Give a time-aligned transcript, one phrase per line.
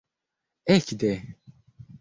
[0.75, 1.13] ekde